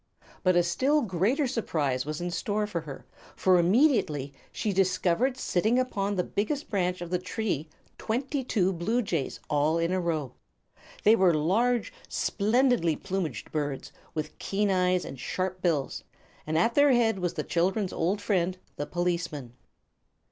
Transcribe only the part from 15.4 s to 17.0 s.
bills, and at their